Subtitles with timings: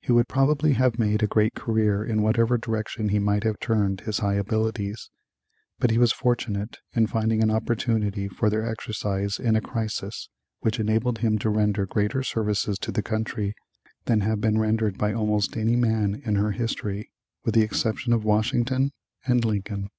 [0.00, 4.00] He would probably have made a great career in whatever direction he might have turned
[4.00, 5.10] his high abilities,
[5.78, 10.80] but he was fortunate in finding an opportunity for their exercise in a crisis which
[10.80, 13.52] enabled him to render greater services to the country
[14.06, 17.10] than have been rendered by almost any man in her history,
[17.44, 18.92] with the exception of Washington
[19.26, 19.90] and Lincoln.